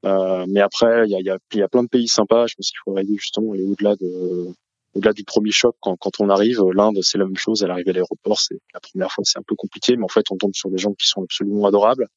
mais 0.03 0.61
après, 0.61 1.05
il 1.05 1.11
y 1.11 1.15
a, 1.15 1.19
y, 1.35 1.57
y 1.57 1.61
a 1.61 1.67
plein 1.67 1.83
de 1.83 1.89
pays 1.89 2.07
sympas. 2.07 2.47
Je 2.47 2.55
pense 2.55 2.69
qu'il 2.69 2.79
faut 2.83 2.95
arriver 2.95 3.15
justement 3.17 3.53
et 3.55 3.61
au-delà 3.61 3.95
de 3.95 4.47
au-delà 4.95 5.13
du 5.13 5.23
premier 5.23 5.49
choc 5.51 5.75
quand, 5.79 5.97
quand 5.97 6.19
on 6.19 6.29
arrive, 6.29 6.61
l'Inde 6.71 6.99
c'est 7.01 7.17
la 7.17 7.25
même 7.25 7.35
chose. 7.35 7.63
À 7.63 7.67
l'arrivée 7.67 7.89
à 7.89 7.93
l'aéroport, 7.93 8.39
c'est 8.39 8.59
la 8.73 8.79
première 8.79 9.11
fois 9.11 9.23
c'est 9.25 9.39
un 9.39 9.43
peu 9.45 9.55
compliqué, 9.55 9.97
mais 9.97 10.03
en 10.03 10.07
fait 10.07 10.25
on 10.29 10.37
tombe 10.37 10.53
sur 10.53 10.69
des 10.69 10.77
gens 10.77 10.93
qui 10.93 11.07
sont 11.07 11.23
absolument 11.23 11.65
adorables. 11.65 12.07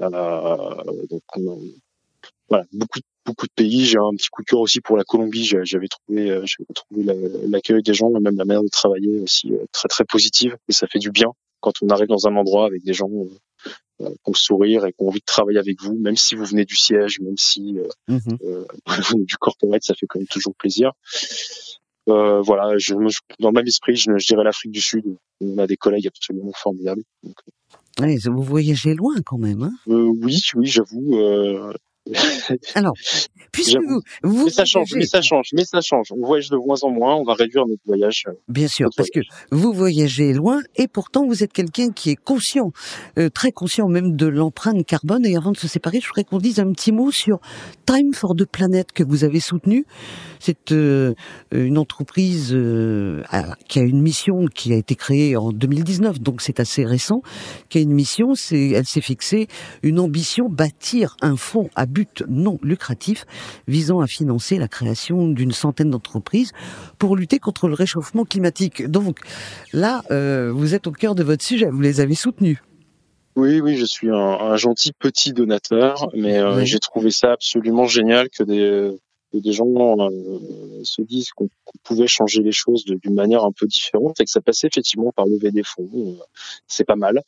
donc 0.00 1.22
on, 1.36 1.58
voilà, 2.48 2.64
beaucoup 2.72 3.00
beaucoup 3.24 3.46
de 3.46 3.52
pays. 3.54 3.84
J'ai 3.84 3.98
un 3.98 4.14
petit 4.16 4.28
coup 4.28 4.42
de 4.42 4.46
cœur 4.46 4.60
aussi 4.60 4.80
pour 4.80 4.96
la 4.96 5.04
Colombie. 5.04 5.44
J'avais 5.44 5.88
trouvé, 5.88 6.30
euh, 6.30 6.44
j'avais 6.44 6.74
trouvé 6.74 7.04
l'accueil 7.48 7.82
des 7.82 7.94
gens, 7.94 8.10
même 8.10 8.36
la 8.36 8.44
manière 8.44 8.62
de 8.62 8.68
travailler 8.68 9.20
aussi 9.20 9.52
euh, 9.52 9.64
très 9.72 9.88
très 9.88 10.04
positive. 10.04 10.56
Et 10.68 10.72
ça 10.72 10.86
fait 10.86 10.98
du 10.98 11.10
bien 11.10 11.28
quand 11.60 11.72
on 11.82 11.88
arrive 11.88 12.08
dans 12.08 12.26
un 12.26 12.36
endroit 12.36 12.66
avec 12.66 12.84
des 12.84 12.92
gens 12.92 13.10
euh, 13.10 14.10
qui 14.10 14.30
ont 14.30 14.34
sourire 14.34 14.84
et 14.84 14.92
qui 14.92 15.02
ont 15.02 15.08
envie 15.08 15.20
de 15.20 15.24
travailler 15.24 15.58
avec 15.58 15.80
vous, 15.80 15.96
même 15.96 16.16
si 16.16 16.34
vous 16.34 16.44
venez 16.44 16.64
du 16.64 16.76
siège, 16.76 17.20
même 17.20 17.38
si 17.38 17.78
mmh 18.08 18.18
vous 18.86 19.02
venez 19.10 19.24
du 19.24 19.36
corporate, 19.36 19.82
ça 19.82 19.94
fait 19.94 20.06
quand 20.06 20.18
même 20.18 20.28
toujours 20.28 20.54
plaisir. 20.54 20.92
Euh, 22.08 22.42
voilà, 22.42 22.76
je, 22.76 22.94
dans 23.40 23.48
le 23.48 23.54
même 23.54 23.66
esprit, 23.66 23.96
je, 23.96 24.10
je 24.16 24.26
dirais 24.26 24.44
l'Afrique 24.44 24.72
du 24.72 24.80
Sud. 24.80 25.04
On 25.40 25.58
a 25.58 25.66
des 25.66 25.76
collègues 25.76 26.06
absolument 26.06 26.52
formidables. 26.54 27.02
Donc, 27.22 27.36
vous 27.98 28.42
voyagez 28.42 28.94
loin 28.94 29.14
quand 29.24 29.38
même. 29.38 29.62
Hein? 29.62 29.72
Euh, 29.88 30.12
oui, 30.22 30.40
oui, 30.54 30.66
j'avoue. 30.66 31.16
Euh, 31.16 31.72
Alors, 32.74 32.94
puisque 33.50 33.78
vous, 33.78 34.00
vous 34.22 34.44
mais 34.44 34.50
ça 34.50 34.64
change, 34.64 34.90
mais 34.94 35.06
ça 35.06 35.22
change, 35.22 35.50
mais 35.54 35.64
ça 35.64 35.80
change. 35.80 36.12
On 36.12 36.26
voyage 36.26 36.50
de 36.50 36.56
moins 36.56 36.76
en 36.82 36.90
moins, 36.90 37.14
on 37.16 37.24
va 37.24 37.34
réduire 37.34 37.66
notre 37.66 37.82
voyage. 37.86 38.24
Bien 38.48 38.68
sûr, 38.68 38.88
parce 38.96 39.08
que 39.10 39.20
vous 39.50 39.72
voyagez 39.72 40.32
loin 40.32 40.60
et 40.76 40.86
pourtant 40.86 41.26
vous 41.26 41.42
êtes 41.42 41.52
quelqu'un 41.52 41.90
qui 41.90 42.10
est 42.10 42.16
conscient, 42.16 42.72
euh, 43.18 43.30
très 43.30 43.52
conscient 43.52 43.88
même 43.88 44.16
de 44.16 44.26
l'empreinte 44.26 44.84
carbone. 44.84 45.24
Et 45.24 45.36
avant 45.36 45.52
de 45.52 45.56
se 45.56 45.68
séparer, 45.68 46.00
je 46.00 46.08
voudrais 46.08 46.24
qu'on 46.24 46.38
dise 46.38 46.60
un 46.60 46.70
petit 46.72 46.92
mot 46.92 47.10
sur 47.10 47.40
Time 47.86 48.12
for 48.12 48.34
the 48.36 48.44
Planet 48.44 48.92
que 48.92 49.02
vous 49.02 49.24
avez 49.24 49.40
soutenu. 49.40 49.86
C'est 50.40 50.72
euh, 50.72 51.14
une 51.52 51.78
entreprise 51.78 52.50
euh, 52.52 53.22
qui 53.68 53.78
a 53.78 53.82
une 53.82 54.02
mission 54.02 54.44
qui 54.46 54.74
a 54.74 54.76
été 54.76 54.94
créée 54.94 55.36
en 55.36 55.52
2019, 55.52 56.20
donc 56.20 56.42
c'est 56.42 56.60
assez 56.60 56.84
récent. 56.84 57.22
Qui 57.70 57.78
a 57.78 57.80
une 57.80 57.94
mission, 57.94 58.34
c'est, 58.34 58.70
elle 58.70 58.84
s'est 58.84 59.00
fixée 59.00 59.48
une 59.82 59.98
ambition 59.98 60.48
bâtir 60.50 61.16
un 61.22 61.36
fonds 61.36 61.70
à 61.74 61.86
but 61.94 62.24
non 62.28 62.58
lucratif 62.62 63.24
visant 63.68 64.00
à 64.00 64.06
financer 64.06 64.58
la 64.58 64.68
création 64.68 65.28
d'une 65.28 65.52
centaine 65.52 65.90
d'entreprises 65.90 66.52
pour 66.98 67.16
lutter 67.16 67.38
contre 67.38 67.68
le 67.68 67.74
réchauffement 67.74 68.24
climatique. 68.24 68.86
Donc 68.86 69.20
là, 69.72 70.02
euh, 70.10 70.52
vous 70.52 70.74
êtes 70.74 70.86
au 70.86 70.92
cœur 70.92 71.14
de 71.14 71.22
votre 71.22 71.44
sujet, 71.44 71.70
vous 71.70 71.80
les 71.80 72.00
avez 72.00 72.14
soutenus. 72.14 72.58
Oui, 73.36 73.60
oui, 73.60 73.76
je 73.76 73.84
suis 73.84 74.10
un, 74.10 74.56
gentil 74.56 74.92
petit 74.92 75.32
donateur, 75.32 76.08
mais 76.14 76.38
euh, 76.38 76.64
j'ai 76.64 76.78
trouvé 76.78 77.10
ça 77.10 77.32
absolument 77.32 77.86
génial 77.86 78.28
que 78.28 78.44
des 78.44 78.96
des 79.38 79.52
gens 79.52 79.66
euh, 79.66 80.80
se 80.84 81.02
disent 81.02 81.30
qu'on 81.30 81.48
pouvait 81.82 82.06
changer 82.06 82.42
les 82.42 82.52
choses 82.52 82.84
d'une 82.84 83.14
manière 83.14 83.44
un 83.44 83.52
peu 83.52 83.66
différente 83.66 84.20
et 84.20 84.24
que 84.24 84.30
ça 84.30 84.40
passait 84.40 84.68
effectivement 84.68 85.12
par 85.12 85.26
lever 85.26 85.50
des 85.50 85.62
fonds. 85.62 85.88
Euh, 85.94 86.22
c'est 86.66 86.84
pas 86.84 86.96
mal 86.96 87.22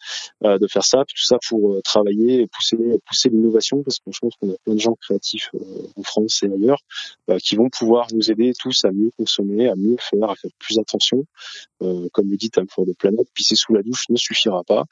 euh, 0.45 0.59
de 0.59 0.67
faire 0.67 0.85
ça, 0.85 1.05
tout 1.07 1.27
ça 1.27 1.39
pour 1.49 1.81
travailler 1.83 2.43
et 2.43 2.47
pousser, 2.47 3.29
l'innovation 3.29 3.83
parce 3.83 3.99
que 3.99 4.11
je 4.13 4.19
pense 4.19 4.35
qu'on 4.37 4.51
a 4.51 4.57
plein 4.65 4.75
de 4.75 4.81
gens 4.81 4.95
créatifs 4.95 5.51
en 5.97 6.03
France 6.03 6.43
et 6.43 6.47
ailleurs 6.47 6.81
qui 7.43 7.57
vont 7.57 7.71
pouvoir 7.71 8.07
nous 8.13 8.31
aider 8.31 8.53
tous 8.59 8.85
à 8.85 8.93
mieux 8.93 9.11
consommer, 9.17 9.69
à 9.69 9.75
mieux 9.75 9.97
faire, 9.99 10.31
à 10.31 10.37
faire 10.37 10.51
plus 10.59 10.79
attention. 10.79 11.25
comme 11.81 12.31
le 12.31 12.37
dit 12.37 12.51
Tam 12.51 12.67
for 12.69 12.85
the 12.85 12.97
Planet, 12.97 13.27
pisser 13.35 13.57
sous 13.57 13.75
la 13.75 13.83
douche 13.83 14.05
ne 14.11 14.17
suffira 14.17 14.63
pas. 14.65 14.85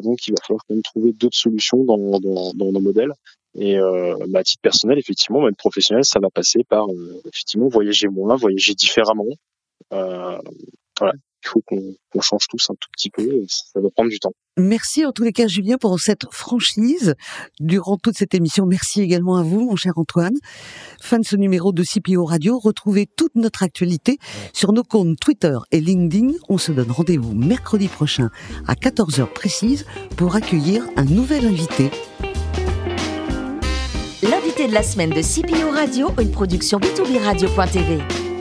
donc 0.00 0.26
il 0.26 0.32
va 0.32 0.36
falloir 0.46 0.64
quand 0.66 0.74
même 0.74 0.82
trouver 0.82 1.12
d'autres 1.12 1.36
solutions 1.36 1.84
dans 1.84 1.96
nos 1.98 2.80
modèles. 2.80 3.12
Et 3.54 3.78
euh, 3.78 4.14
bah, 4.28 4.40
à 4.40 4.44
titre 4.44 4.62
personnel, 4.62 4.98
effectivement, 4.98 5.42
même 5.42 5.56
professionnel, 5.56 6.04
ça 6.04 6.20
va 6.20 6.30
passer 6.30 6.64
par 6.68 6.86
euh, 6.88 7.20
effectivement 7.26 7.68
voyager 7.68 8.08
moins, 8.08 8.36
voyager 8.36 8.74
différemment. 8.74 9.26
Euh, 9.92 10.38
voilà. 10.98 11.12
Il 11.44 11.48
faut 11.48 11.62
qu'on 11.66 12.20
change 12.20 12.46
tous 12.48 12.70
un 12.70 12.74
tout 12.78 12.88
petit 12.92 13.10
peu. 13.10 13.44
Ça 13.48 13.80
va 13.80 13.88
prendre 13.90 14.10
du 14.10 14.20
temps. 14.20 14.30
Merci 14.56 15.04
en 15.04 15.10
tous 15.10 15.24
les 15.24 15.32
cas, 15.32 15.48
Julien, 15.48 15.76
pour 15.76 15.98
cette 15.98 16.26
franchise 16.30 17.16
durant 17.58 17.96
toute 17.96 18.16
cette 18.16 18.34
émission. 18.34 18.64
Merci 18.64 19.00
également 19.00 19.36
à 19.36 19.42
vous, 19.42 19.64
mon 19.64 19.74
cher 19.74 19.94
Antoine. 19.96 20.36
Fin 21.00 21.18
de 21.18 21.24
ce 21.24 21.34
numéro 21.34 21.72
de 21.72 21.82
CPO 21.82 22.24
Radio. 22.24 22.60
Retrouvez 22.60 23.06
toute 23.06 23.34
notre 23.34 23.64
actualité 23.64 24.18
sur 24.52 24.72
nos 24.72 24.84
comptes 24.84 25.18
Twitter 25.18 25.56
et 25.72 25.80
LinkedIn. 25.80 26.34
On 26.48 26.58
se 26.58 26.70
donne 26.70 26.92
rendez-vous 26.92 27.34
mercredi 27.34 27.88
prochain 27.88 28.30
à 28.68 28.74
14h 28.74 29.26
précise 29.32 29.84
pour 30.16 30.36
accueillir 30.36 30.84
un 30.94 31.04
nouvel 31.04 31.44
invité 31.46 31.90
de 34.68 34.74
la 34.74 34.82
semaine 34.82 35.10
de 35.10 35.22
CPO 35.22 35.70
Radio, 35.72 36.08
une 36.20 36.30
production 36.30 36.78
b2b 36.78 37.24
radio.tv. 37.24 38.31